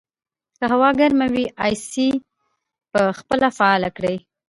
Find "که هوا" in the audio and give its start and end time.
0.57-0.89